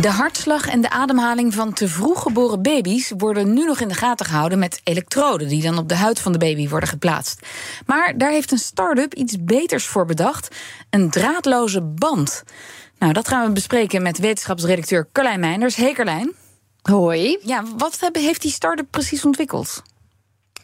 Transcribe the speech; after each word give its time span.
De 0.00 0.10
hartslag 0.10 0.68
en 0.68 0.80
de 0.80 0.90
ademhaling 0.90 1.54
van 1.54 1.72
te 1.72 1.88
vroeg 1.88 2.22
geboren 2.22 2.62
baby's 2.62 3.12
worden 3.16 3.52
nu 3.52 3.64
nog 3.64 3.80
in 3.80 3.88
de 3.88 3.94
gaten 3.94 4.26
gehouden 4.26 4.58
met 4.58 4.80
elektroden 4.84 5.48
die 5.48 5.62
dan 5.62 5.78
op 5.78 5.88
de 5.88 5.94
huid 5.94 6.20
van 6.20 6.32
de 6.32 6.38
baby 6.38 6.68
worden 6.68 6.88
geplaatst. 6.88 7.46
Maar 7.86 8.18
daar 8.18 8.30
heeft 8.30 8.52
een 8.52 8.58
start-up 8.58 9.14
iets 9.14 9.44
beters 9.44 9.86
voor 9.86 10.06
bedacht: 10.06 10.56
een 10.90 11.10
draadloze 11.10 11.82
band. 11.82 12.42
Nou, 12.98 13.12
dat 13.12 13.28
gaan 13.28 13.46
we 13.46 13.52
bespreken 13.52 14.02
met 14.02 14.18
wetenschapsredacteur 14.18 15.08
Carlijn 15.12 15.40
Meinders. 15.40 15.76
Hey 15.76 15.92
Carlijn. 15.92 16.32
Hoi. 16.82 17.38
Ja, 17.42 17.64
wat 17.76 18.10
heeft 18.12 18.42
die 18.42 18.50
start-up 18.50 18.86
precies 18.90 19.24
ontwikkeld? 19.24 19.82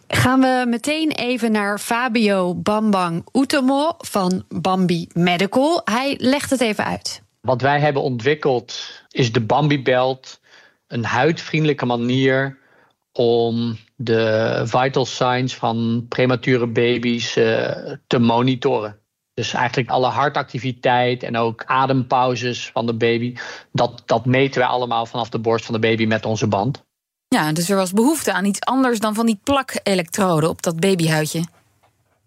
Gaan 0.09 0.41
we 0.41 0.65
meteen 0.69 1.11
even 1.11 1.53
naar 1.53 1.79
Fabio 1.79 2.55
Bambang 2.55 3.27
Utomo 3.33 3.95
van 3.99 4.45
Bambi 4.49 5.09
Medical. 5.13 5.81
Hij 5.85 6.15
legt 6.19 6.51
het 6.51 6.61
even 6.61 6.85
uit. 6.85 7.23
Wat 7.41 7.61
wij 7.61 7.81
hebben 7.81 8.03
ontwikkeld 8.03 9.03
is 9.11 9.33
de 9.33 9.41
Bambi 9.41 9.83
Belt. 9.83 10.41
Een 10.87 11.05
huidvriendelijke 11.05 11.87
manier 11.87 12.59
om 13.13 13.79
de 13.97 14.63
vital 14.65 15.07
signs 15.07 15.55
van 15.55 16.07
premature 16.09 16.67
baby's 16.67 17.37
uh, 17.37 17.71
te 18.07 18.19
monitoren. 18.19 18.99
Dus 19.35 19.53
eigenlijk 19.53 19.91
alle 19.91 20.07
hartactiviteit 20.07 21.23
en 21.23 21.37
ook 21.37 21.65
adempauzes 21.65 22.71
van 22.73 22.87
de 22.87 22.95
baby. 22.95 23.37
Dat, 23.73 24.03
dat 24.07 24.27
meten 24.27 24.61
wij 24.61 24.69
allemaal 24.69 25.07
vanaf 25.07 25.29
de 25.29 25.39
borst 25.39 25.65
van 25.65 25.75
de 25.75 25.81
baby 25.81 26.07
met 26.07 26.25
onze 26.25 26.47
band. 26.47 26.87
Ja, 27.29 27.53
dus 27.53 27.71
er 27.71 27.77
was 27.77 27.93
behoefte 27.93 28.33
aan 28.33 28.45
iets 28.45 28.61
anders 28.61 28.99
dan 28.99 29.15
van 29.15 29.27
die 29.27 29.41
plak-elektroden 29.45 30.49
op 30.49 30.63
dat 30.63 30.81
babyhuidje. 30.81 31.45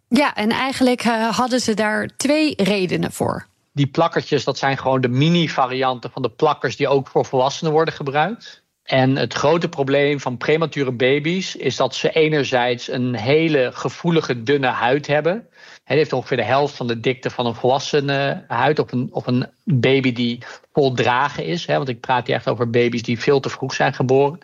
Ja, 0.07 0.35
en 0.35 0.49
eigenlijk 0.49 1.05
uh, 1.05 1.37
hadden 1.37 1.59
ze 1.59 1.73
daar 1.73 2.09
twee 2.17 2.53
redenen 2.63 3.11
voor. 3.11 3.47
Die 3.73 3.87
plakkertjes, 3.87 4.43
dat 4.43 4.57
zijn 4.57 4.77
gewoon 4.77 5.01
de 5.01 5.07
mini-varianten 5.07 6.11
van 6.11 6.21
de 6.21 6.29
plakkers 6.29 6.75
die 6.75 6.87
ook 6.87 7.07
voor 7.07 7.25
volwassenen 7.25 7.71
worden 7.71 7.93
gebruikt. 7.93 8.63
En 8.83 9.15
het 9.15 9.33
grote 9.33 9.69
probleem 9.69 10.19
van 10.19 10.37
premature 10.37 10.91
baby's 10.91 11.55
is 11.55 11.75
dat 11.75 11.95
ze 11.95 12.11
enerzijds 12.11 12.87
een 12.87 13.15
hele 13.15 13.69
gevoelige, 13.73 14.43
dunne 14.43 14.67
huid 14.67 15.07
hebben. 15.07 15.47
Hij 15.83 15.95
heeft 15.95 16.13
ongeveer 16.13 16.37
de 16.37 16.43
helft 16.43 16.75
van 16.75 16.87
de 16.87 16.99
dikte 16.99 17.29
van 17.29 17.45
een 17.45 17.55
volwassene 17.55 18.43
huid. 18.47 18.79
Of 18.79 18.91
een, 18.91 19.09
of 19.11 19.27
een 19.27 19.49
baby 19.63 20.13
die 20.13 20.43
voldragen 20.73 21.45
is. 21.45 21.65
Hè, 21.65 21.77
want 21.77 21.89
ik 21.89 21.99
praat 21.99 22.27
hier 22.27 22.35
echt 22.35 22.47
over 22.49 22.69
baby's 22.69 23.03
die 23.03 23.19
veel 23.19 23.39
te 23.39 23.49
vroeg 23.49 23.73
zijn 23.73 23.93
geboren. 23.93 24.39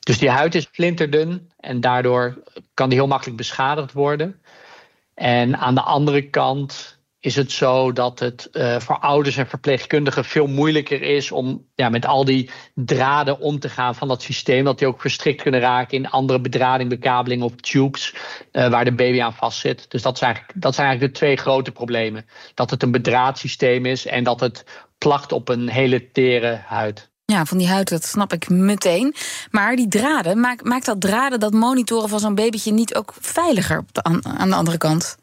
Dus 0.00 0.18
die 0.18 0.30
huid 0.30 0.54
is 0.54 0.68
flinterdun 0.72 1.50
en 1.60 1.80
daardoor 1.80 2.42
kan 2.74 2.88
die 2.88 2.98
heel 2.98 3.06
makkelijk 3.06 3.36
beschadigd 3.36 3.92
worden. 3.92 4.42
En 5.14 5.56
aan 5.58 5.74
de 5.74 5.82
andere 5.82 6.22
kant 6.22 6.98
is 7.22 7.36
het 7.36 7.52
zo 7.52 7.92
dat 7.92 8.18
het 8.18 8.48
uh, 8.52 8.78
voor 8.78 8.98
ouders 8.98 9.36
en 9.36 9.46
verpleegkundigen 9.46 10.24
veel 10.24 10.46
moeilijker 10.46 11.02
is 11.02 11.30
om 11.30 11.66
ja, 11.74 11.88
met 11.88 12.06
al 12.06 12.24
die 12.24 12.50
draden 12.74 13.38
om 13.38 13.58
te 13.58 13.68
gaan 13.68 13.94
van 13.94 14.08
dat 14.08 14.22
systeem. 14.22 14.64
Dat 14.64 14.78
die 14.78 14.88
ook 14.88 15.00
verstrikt 15.00 15.42
kunnen 15.42 15.60
raken 15.60 15.96
in 15.96 16.10
andere 16.10 16.40
bedrading, 16.40 16.88
bekabeling 16.88 17.42
of 17.42 17.54
tubes 17.54 18.14
uh, 18.52 18.68
waar 18.68 18.84
de 18.84 18.92
baby 18.92 19.22
aan 19.22 19.34
vastzit. 19.34 19.90
Dus 19.90 20.02
dat 20.02 20.18
zijn, 20.18 20.38
dat 20.54 20.74
zijn 20.74 20.86
eigenlijk 20.86 21.14
de 21.14 21.20
twee 21.20 21.36
grote 21.36 21.72
problemen. 21.72 22.26
Dat 22.54 22.70
het 22.70 22.82
een 22.82 22.90
bedraadsysteem 22.90 23.86
is 23.86 24.06
en 24.06 24.24
dat 24.24 24.40
het 24.40 24.64
plakt 24.98 25.32
op 25.32 25.48
een 25.48 25.68
hele 25.68 26.10
tere 26.10 26.60
huid. 26.66 27.10
Ja, 27.24 27.44
van 27.44 27.58
die 27.58 27.68
huid, 27.68 27.88
dat 27.88 28.04
snap 28.04 28.32
ik 28.32 28.48
meteen. 28.48 29.14
Maar 29.50 29.76
die 29.76 29.88
draden, 29.88 30.40
maakt, 30.40 30.64
maakt 30.64 30.86
dat 30.86 31.00
draden, 31.00 31.40
dat 31.40 31.52
monitoren 31.52 32.08
van 32.08 32.20
zo'n 32.20 32.34
babytje 32.34 32.72
niet 32.72 32.94
ook 32.94 33.14
veiliger 33.20 33.84
aan 34.22 34.50
de 34.50 34.56
andere 34.56 34.78
kant? 34.78 35.20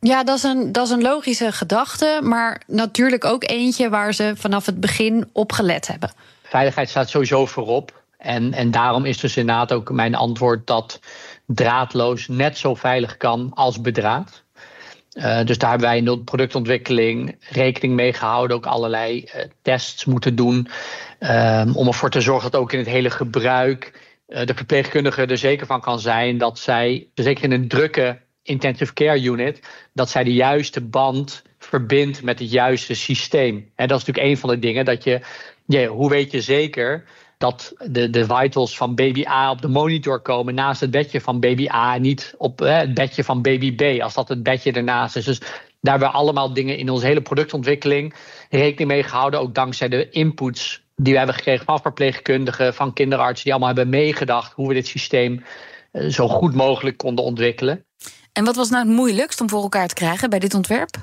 Ja, 0.00 0.24
dat 0.24 0.36
is, 0.36 0.42
een, 0.42 0.72
dat 0.72 0.86
is 0.86 0.92
een 0.92 1.02
logische 1.02 1.52
gedachte, 1.52 2.20
maar 2.22 2.62
natuurlijk 2.66 3.24
ook 3.24 3.44
eentje 3.44 3.88
waar 3.88 4.14
ze 4.14 4.32
vanaf 4.36 4.66
het 4.66 4.80
begin 4.80 5.28
op 5.32 5.52
gelet 5.52 5.86
hebben. 5.86 6.12
Veiligheid 6.42 6.88
staat 6.88 7.08
sowieso 7.08 7.46
voorop. 7.46 8.02
En, 8.18 8.52
en 8.52 8.70
daarom 8.70 9.04
is 9.04 9.18
dus 9.18 9.36
inderdaad 9.36 9.72
ook 9.72 9.90
mijn 9.90 10.14
antwoord 10.14 10.66
dat 10.66 11.00
draadloos 11.46 12.28
net 12.28 12.58
zo 12.58 12.74
veilig 12.74 13.16
kan 13.16 13.50
als 13.54 13.80
bedraad. 13.80 14.42
Uh, 15.14 15.44
dus 15.44 15.58
daar 15.58 15.70
hebben 15.70 15.88
wij 15.88 15.98
in 15.98 16.04
de 16.04 16.18
productontwikkeling 16.18 17.36
rekening 17.50 17.94
mee 17.94 18.12
gehouden, 18.12 18.56
ook 18.56 18.66
allerlei 18.66 19.18
uh, 19.18 19.42
tests 19.62 20.04
moeten 20.04 20.36
doen. 20.36 20.68
Um, 21.20 21.76
om 21.76 21.86
ervoor 21.86 22.10
te 22.10 22.20
zorgen 22.20 22.50
dat 22.50 22.60
ook 22.60 22.72
in 22.72 22.78
het 22.78 22.88
hele 22.88 23.10
gebruik 23.10 23.92
uh, 24.28 24.46
de 24.46 24.54
verpleegkundige 24.54 25.26
er 25.26 25.38
zeker 25.38 25.66
van 25.66 25.80
kan 25.80 26.00
zijn 26.00 26.38
dat 26.38 26.58
zij, 26.58 27.06
zeker 27.14 27.44
in 27.44 27.52
een 27.52 27.68
drukke 27.68 28.18
intensive 28.50 28.92
care 28.92 29.22
unit, 29.22 29.60
dat 29.92 30.10
zij 30.10 30.24
de 30.24 30.32
juiste 30.32 30.80
band 30.80 31.42
verbindt 31.58 32.22
met 32.22 32.38
het 32.38 32.50
juiste 32.50 32.94
systeem. 32.94 33.70
En 33.74 33.88
dat 33.88 34.00
is 34.00 34.06
natuurlijk 34.06 34.34
een 34.34 34.40
van 34.40 34.50
de 34.50 34.58
dingen 34.58 34.84
dat 34.84 35.04
je, 35.04 35.86
hoe 35.86 36.10
weet 36.10 36.30
je 36.30 36.40
zeker 36.40 37.04
dat 37.38 37.72
de, 37.78 38.10
de 38.10 38.24
vitals 38.24 38.76
van 38.76 38.94
baby 38.94 39.24
A 39.26 39.50
op 39.50 39.62
de 39.62 39.68
monitor 39.68 40.20
komen 40.20 40.54
naast 40.54 40.80
het 40.80 40.90
bedje 40.90 41.20
van 41.20 41.40
baby 41.40 41.68
A 41.68 41.98
niet 41.98 42.34
op 42.38 42.58
het 42.58 42.94
bedje 42.94 43.24
van 43.24 43.42
baby 43.42 43.74
B, 43.74 44.02
als 44.02 44.14
dat 44.14 44.28
het 44.28 44.42
bedje 44.42 44.72
ernaast 44.72 45.16
is. 45.16 45.24
Dus 45.24 45.38
daar 45.80 45.98
hebben 45.98 46.08
we 46.08 46.14
allemaal 46.14 46.52
dingen 46.52 46.78
in 46.78 46.90
onze 46.90 47.06
hele 47.06 47.20
productontwikkeling 47.20 48.14
rekening 48.50 48.90
mee 48.90 49.02
gehouden, 49.02 49.40
ook 49.40 49.54
dankzij 49.54 49.88
de 49.88 50.10
inputs 50.10 50.82
die 50.96 51.12
we 51.12 51.18
hebben 51.18 51.36
gekregen 51.36 51.64
van 51.64 51.80
verpleegkundigen, 51.80 52.74
van 52.74 52.92
kinderartsen, 52.92 53.44
die 53.44 53.52
allemaal 53.52 53.74
hebben 53.74 54.00
meegedacht 54.00 54.52
hoe 54.52 54.68
we 54.68 54.74
dit 54.74 54.86
systeem 54.86 55.44
zo 56.08 56.28
goed 56.28 56.54
mogelijk 56.54 56.96
konden 56.96 57.24
ontwikkelen. 57.24 57.84
En 58.32 58.44
wat 58.44 58.56
was 58.56 58.70
nou 58.70 58.86
het 58.86 58.96
moeilijkst 58.96 59.40
om 59.40 59.48
voor 59.48 59.62
elkaar 59.62 59.88
te 59.88 59.94
krijgen 59.94 60.30
bij 60.30 60.38
dit 60.38 60.54
ontwerp? 60.54 60.96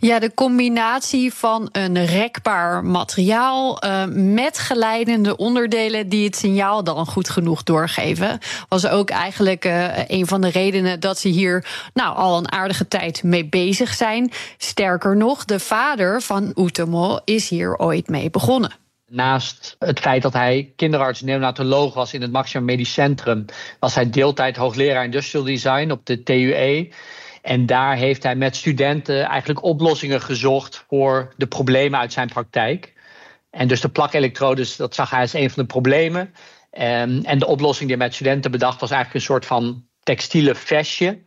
Ja, 0.00 0.18
de 0.18 0.34
combinatie 0.34 1.34
van 1.34 1.68
een 1.72 2.04
rekbaar 2.04 2.84
materiaal 2.84 3.84
uh, 3.84 4.04
met 4.14 4.58
geleidende 4.58 5.36
onderdelen 5.36 6.08
die 6.08 6.24
het 6.24 6.36
signaal 6.36 6.84
dan 6.84 7.06
goed 7.06 7.28
genoeg 7.28 7.62
doorgeven, 7.62 8.38
was 8.68 8.86
ook 8.86 9.10
eigenlijk 9.10 9.64
uh, 9.64 10.08
een 10.08 10.26
van 10.26 10.40
de 10.40 10.48
redenen 10.48 11.00
dat 11.00 11.18
ze 11.18 11.28
hier 11.28 11.66
nou 11.94 12.16
al 12.16 12.38
een 12.38 12.52
aardige 12.52 12.88
tijd 12.88 13.22
mee 13.22 13.44
bezig 13.44 13.94
zijn. 13.94 14.32
Sterker 14.56 15.16
nog, 15.16 15.44
de 15.44 15.60
vader 15.60 16.22
van 16.22 16.52
Utomo 16.54 17.18
is 17.24 17.48
hier 17.48 17.76
ooit 17.76 18.08
mee 18.08 18.30
begonnen. 18.30 18.81
Naast 19.12 19.76
het 19.78 20.00
feit 20.00 20.22
dat 20.22 20.32
hij 20.32 20.72
kinderarts 20.76 21.20
neonatoloog 21.20 21.94
was 21.94 22.14
in 22.14 22.22
het 22.22 22.32
Maximum 22.32 22.64
Medisch 22.66 22.92
Centrum, 22.92 23.44
was 23.78 23.94
hij 23.94 24.10
deeltijd 24.10 24.56
hoogleraar 24.56 25.04
industrial 25.04 25.44
design 25.44 25.90
op 25.90 26.06
de 26.06 26.22
TUE. 26.22 26.88
En 27.42 27.66
daar 27.66 27.96
heeft 27.96 28.22
hij 28.22 28.36
met 28.36 28.56
studenten 28.56 29.24
eigenlijk 29.24 29.62
oplossingen 29.62 30.20
gezocht 30.20 30.84
voor 30.88 31.32
de 31.36 31.46
problemen 31.46 32.00
uit 32.00 32.12
zijn 32.12 32.28
praktijk. 32.28 32.92
En 33.50 33.68
dus 33.68 33.80
de 33.80 33.88
plakelektrodes, 33.88 34.76
dat 34.76 34.94
zag 34.94 35.10
hij 35.10 35.20
als 35.20 35.32
een 35.32 35.50
van 35.50 35.62
de 35.62 35.68
problemen. 35.68 36.34
En, 36.70 37.24
en 37.24 37.38
de 37.38 37.46
oplossing 37.46 37.88
die 37.88 37.96
hij 37.96 38.06
met 38.06 38.14
studenten 38.14 38.50
bedacht 38.50 38.80
was 38.80 38.90
eigenlijk 38.90 39.20
een 39.20 39.32
soort 39.32 39.46
van 39.46 39.84
textiele 40.02 40.54
vestje, 40.54 41.18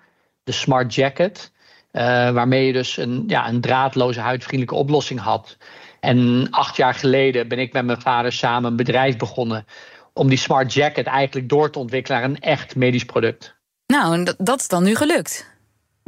de 0.44 0.52
smart 0.52 0.94
jacket. 0.94 1.52
Uh, 1.92 2.02
waarmee 2.32 2.66
je 2.66 2.74
dus 2.74 2.98
een, 2.98 3.24
ja, 3.28 3.48
een 3.48 3.62
draadloze 3.62 4.20
huidvriendelijke 4.20 4.76
oplossing 4.76 5.20
had. 5.20 5.58
En 6.06 6.48
acht 6.50 6.76
jaar 6.76 6.94
geleden 6.94 7.48
ben 7.48 7.60
ik 7.60 7.74
met 7.74 7.86
mijn 7.86 8.02
vader 8.02 8.32
samen 8.32 8.70
een 8.70 8.78
bedrijf 8.78 9.18
begonnen 9.18 9.66
om 10.14 10.30
die 10.30 10.38
smart 10.38 10.74
jacket 10.74 11.06
eigenlijk 11.06 11.50
door 11.50 11.72
te 11.72 11.80
ontwikkelen 11.80 12.20
naar 12.20 12.30
een 12.30 12.40
echt 12.40 12.76
medisch 12.76 13.06
product. 13.06 13.56
Nou, 13.86 14.14
en 14.14 14.36
dat 14.38 14.60
is 14.60 14.68
dan 14.68 14.84
nu 14.84 14.96
gelukt. 14.96 15.55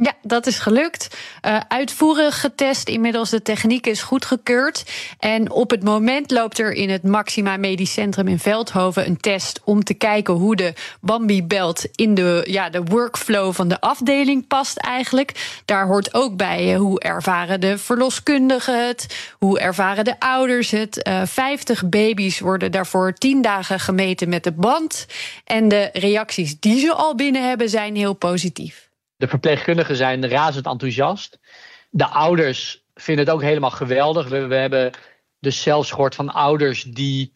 Ja, 0.00 0.12
dat 0.22 0.46
is 0.46 0.58
gelukt. 0.58 1.18
Uh, 1.46 1.60
uitvoerig 1.68 2.40
getest. 2.40 2.88
Inmiddels 2.88 3.30
de 3.30 3.42
techniek 3.42 3.86
is 3.86 4.02
goedgekeurd. 4.02 4.90
En 5.18 5.50
op 5.50 5.70
het 5.70 5.82
moment 5.82 6.30
loopt 6.30 6.58
er 6.58 6.72
in 6.72 6.90
het 6.90 7.02
Maxima 7.02 7.56
Medisch 7.56 7.92
Centrum 7.92 8.28
in 8.28 8.38
Veldhoven 8.38 9.06
een 9.06 9.16
test 9.16 9.60
om 9.64 9.84
te 9.84 9.94
kijken 9.94 10.34
hoe 10.34 10.56
de 10.56 10.72
Bambi-belt 11.00 11.86
in 11.94 12.14
de, 12.14 12.44
ja, 12.46 12.70
de 12.70 12.82
workflow 12.82 13.54
van 13.54 13.68
de 13.68 13.80
afdeling 13.80 14.46
past 14.46 14.76
eigenlijk. 14.76 15.60
Daar 15.64 15.86
hoort 15.86 16.14
ook 16.14 16.36
bij 16.36 16.72
uh, 16.72 16.78
hoe 16.78 17.00
ervaren 17.00 17.60
de 17.60 17.78
verloskundigen 17.78 18.86
het, 18.86 19.32
hoe 19.38 19.60
ervaren 19.60 20.04
de 20.04 20.20
ouders 20.20 20.70
het. 20.70 21.08
Uh, 21.08 21.22
50 21.24 21.88
baby's 21.88 22.40
worden 22.40 22.72
daarvoor 22.72 23.12
10 23.12 23.42
dagen 23.42 23.80
gemeten 23.80 24.28
met 24.28 24.44
de 24.44 24.52
band. 24.52 25.06
En 25.44 25.68
de 25.68 25.90
reacties 25.92 26.60
die 26.60 26.80
ze 26.80 26.92
al 26.92 27.14
binnen 27.14 27.48
hebben 27.48 27.68
zijn 27.68 27.96
heel 27.96 28.14
positief. 28.14 28.87
De 29.18 29.28
verpleegkundigen 29.28 29.96
zijn 29.96 30.28
razend 30.28 30.66
enthousiast. 30.66 31.38
De 31.90 32.06
ouders 32.06 32.84
vinden 32.94 33.24
het 33.24 33.34
ook 33.34 33.42
helemaal 33.42 33.70
geweldig. 33.70 34.28
We, 34.28 34.54
hebben 34.54 34.90
dus 35.40 35.62
zelfs 35.62 35.90
gehoord 35.90 36.14
van 36.14 36.32
ouders 36.32 36.82
die 36.82 37.32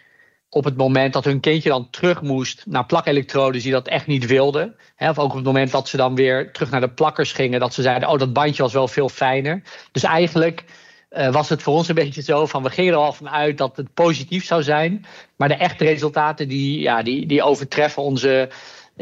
op 0.49 0.65
het 0.65 0.77
moment 0.77 1.13
dat 1.13 1.25
hun 1.25 1.41
kindje 1.41 1.69
dan 1.69 1.91
terug 1.91 2.23
moest 2.23 2.67
naar 2.67 2.87
plakelektrodes 2.87 3.63
die 3.63 3.73
dat 3.73 3.89
echt 3.89 4.07
niet 4.07 4.27
wilden. 4.27 4.77
Hè, 4.97 5.11
of 5.11 5.19
ook 5.19 5.31
op 5.31 5.37
het 5.37 5.45
moment 5.45 5.71
dat 5.71 5.89
ze 5.89 5.97
dan 5.97 6.15
weer 6.15 6.53
terug 6.53 6.71
naar 6.71 6.81
de 6.81 6.91
plakkers 6.91 7.33
gingen, 7.33 7.61
dat 7.61 7.75
ze 7.75 7.83
zeiden: 7.83 8.09
Oh, 8.09 8.19
dat 8.19 8.33
bandje 8.33 8.63
was 8.63 8.73
wel 8.73 8.89
veel 8.89 9.09
fijner. 9.09 9.63
Dus 9.93 10.03
eigenlijk 10.03 10.65
uh, 11.11 11.33
was 11.33 11.49
het 11.49 11.63
voor 11.63 11.75
ons 11.75 11.89
een 11.89 11.95
beetje 11.95 12.23
zo 12.23 12.47
van: 12.47 12.63
we 12.63 12.71
gingen 12.71 12.93
er 12.93 12.99
al 12.99 13.13
van 13.13 13.31
uit 13.31 13.59
dat 13.59 13.77
het 13.77 13.95
positief 13.95 14.45
zou 14.45 14.63
zijn. 14.63 15.05
Maar 15.37 15.49
de 15.49 15.55
echte 15.55 15.85
resultaten 15.85 16.49
die, 16.49 16.81
ja, 16.81 17.03
die, 17.03 17.27
die 17.27 17.43
overtreffen 17.43 18.03
onze 18.03 18.49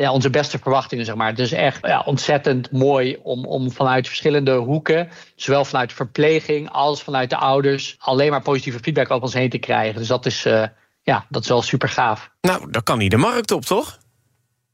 ja, 0.01 0.13
onze 0.13 0.31
beste 0.31 0.59
verwachtingen, 0.59 1.05
zeg 1.05 1.15
maar. 1.15 1.29
Het 1.29 1.39
is 1.39 1.53
echt 1.53 1.87
ja, 1.87 2.01
ontzettend 2.01 2.71
mooi 2.71 3.19
om, 3.23 3.45
om 3.45 3.71
vanuit 3.71 4.07
verschillende 4.07 4.55
hoeken, 4.55 5.09
zowel 5.37 5.65
vanuit 5.65 5.89
de 5.89 5.95
verpleging 5.95 6.71
als 6.71 7.03
vanuit 7.03 7.31
de 7.31 7.37
ouders, 7.37 7.97
alleen 7.99 8.31
maar 8.31 8.43
positieve 8.43 8.79
feedback 8.79 9.11
over 9.11 9.23
ons 9.23 9.35
heen 9.35 9.51
te 9.51 9.59
krijgen. 9.59 9.99
Dus 9.99 10.09
dat 10.09 10.27
is, 10.27 10.47
uh, 10.47 10.65
ja, 11.03 11.27
dat 11.29 11.43
is 11.43 11.49
wel 11.49 11.63
super 11.63 11.89
gaaf. 11.89 12.31
Nou, 12.41 12.71
dan 12.71 12.83
kan 12.83 12.99
niet 12.99 13.11
de 13.11 13.17
markt 13.17 13.51
op, 13.51 13.65
toch? 13.65 13.99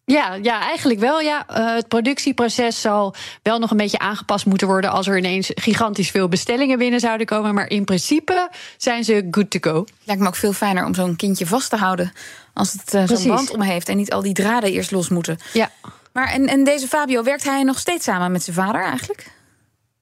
Ja, 0.06 0.34
ja, 0.34 0.60
eigenlijk 0.60 1.00
wel. 1.00 1.20
Ja. 1.20 1.46
Uh, 1.50 1.74
het 1.74 1.88
productieproces 1.88 2.80
zal 2.80 3.14
wel 3.42 3.58
nog 3.58 3.70
een 3.70 3.76
beetje 3.76 3.98
aangepast 3.98 4.46
moeten 4.46 4.66
worden 4.66 4.90
als 4.90 5.06
er 5.06 5.18
ineens 5.18 5.50
gigantisch 5.54 6.10
veel 6.10 6.28
bestellingen 6.28 6.78
binnen 6.78 7.00
zouden 7.00 7.26
komen. 7.26 7.54
Maar 7.54 7.70
in 7.70 7.84
principe 7.84 8.50
zijn 8.76 9.04
ze 9.04 9.28
good 9.30 9.50
to 9.50 9.58
go. 9.70 9.84
Lijkt 10.04 10.22
me 10.22 10.28
ook 10.28 10.36
veel 10.36 10.52
fijner 10.52 10.84
om 10.84 10.94
zo'n 10.94 11.16
kindje 11.16 11.46
vast 11.46 11.70
te 11.70 11.76
houden 11.76 12.12
als 12.52 12.72
het 12.72 12.94
uh, 12.94 13.06
zo'n 13.06 13.28
band 13.28 13.50
om 13.50 13.60
heeft 13.60 13.88
en 13.88 13.96
niet 13.96 14.12
al 14.12 14.22
die 14.22 14.32
draden 14.32 14.72
eerst 14.72 14.90
los 14.90 15.08
moeten. 15.08 15.38
Ja. 15.52 15.70
Maar 16.12 16.32
en, 16.32 16.46
en 16.46 16.64
deze 16.64 16.88
Fabio, 16.88 17.22
werkt 17.22 17.44
hij 17.44 17.62
nog 17.62 17.78
steeds 17.78 18.04
samen 18.04 18.32
met 18.32 18.42
zijn 18.42 18.56
vader 18.56 18.82
eigenlijk? 18.82 19.30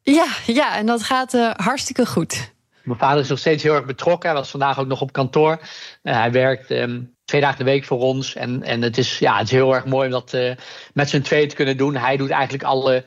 Ja, 0.02 0.26
ja 0.46 0.76
en 0.76 0.86
dat 0.86 1.02
gaat 1.02 1.34
uh, 1.34 1.50
hartstikke 1.56 2.06
goed. 2.06 2.52
Mijn 2.82 2.98
vader 2.98 3.22
is 3.22 3.28
nog 3.28 3.38
steeds 3.38 3.62
heel 3.62 3.74
erg 3.74 3.84
betrokken. 3.84 4.30
Hij 4.30 4.38
was 4.38 4.50
vandaag 4.50 4.78
ook 4.78 4.86
nog 4.86 5.00
op 5.00 5.12
kantoor. 5.12 5.58
Uh, 6.02 6.14
hij 6.14 6.32
werkt 6.32 6.70
um, 6.70 7.13
twee 7.24 7.40
dagen 7.40 7.58
de 7.58 7.64
week 7.64 7.84
voor 7.84 7.98
ons. 7.98 8.34
En, 8.34 8.62
en 8.62 8.82
het, 8.82 8.98
is, 8.98 9.18
ja, 9.18 9.36
het 9.38 9.46
is 9.46 9.52
heel 9.52 9.74
erg 9.74 9.84
mooi 9.84 10.06
om 10.06 10.12
dat 10.12 10.32
uh, 10.34 10.52
met 10.92 11.08
z'n 11.08 11.20
tweeën 11.20 11.48
te 11.48 11.54
kunnen 11.54 11.76
doen. 11.76 11.96
Hij 11.96 12.16
doet 12.16 12.30
eigenlijk 12.30 12.64
alle 12.64 13.04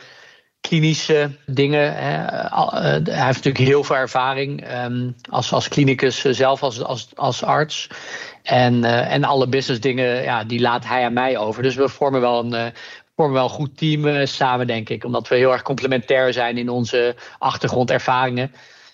klinische 0.62 1.32
dingen. 1.46 1.94
Hè. 1.94 2.26
hij 3.04 3.26
heeft 3.26 3.44
natuurlijk 3.44 3.58
heel 3.58 3.84
veel 3.84 3.96
ervaring 3.96 4.72
um, 4.84 5.16
als, 5.30 5.54
als 5.54 5.68
klinicus 5.68 6.22
zelf, 6.22 6.64
als, 6.64 6.84
als, 6.84 7.08
als 7.16 7.44
arts. 7.44 7.88
En, 8.44 8.84
en 8.84 9.24
alle 9.24 9.48
business 9.48 9.82
dingen, 9.82 10.24
ja, 10.24 10.44
die 10.44 10.60
laat 10.60 10.86
hij 10.86 11.06
aan 11.06 11.14
mij 11.14 11.38
over. 11.38 11.64
Dus 11.64 11.76
we 11.76 11.90
vormen 11.90 12.22
wel 12.22 12.54
een, 12.54 12.74
vormen 13.16 13.36
wel 13.36 13.44
een 13.44 13.50
goed 13.50 13.78
team 13.78 14.26
samen, 14.26 14.68
denk 14.68 14.90
ik. 14.90 15.04
Omdat 15.04 15.28
we 15.28 15.36
heel 15.36 15.52
erg 15.52 15.62
complementair 15.62 16.34
zijn 16.34 16.58
in 16.58 16.70
onze 16.70 17.16
achtergrondervaringen. 17.38 18.52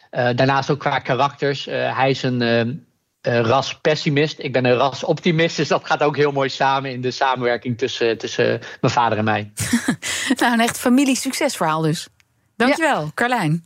daarnaast 0.10 0.70
ook 0.70 0.80
qua 0.80 1.00
karakters. 1.00 1.66
hij 1.66 2.10
is 2.10 2.24
een 2.24 2.86
ras 3.24 3.78
pessimist. 3.78 4.40
Ik 4.40 4.54
ben 4.54 4.66
een 4.66 4.76
ras 4.76 5.04
optimist. 5.04 5.58
Dus 5.58 5.68
dat 5.68 5.86
gaat 5.86 6.04
ook 6.04 6.16
heel 6.16 6.32
mooi 6.32 6.50
samen 6.50 6.92
in 6.92 7.02
de 7.02 7.12
samenwerking 7.12 7.78
tussen, 7.78 8.18
tussen 8.18 8.62
mijn 8.82 8.94
vader 8.94 9.18
en 9.18 9.24
mij. 9.24 9.52
nou, 10.40 10.54
een 10.54 10.60
echt 10.60 10.80
familie-succesverhaal 10.80 11.82
dus. 11.82 12.08
Dankjewel, 12.56 13.02
ja. 13.02 13.12
Carlijn. 13.14 13.66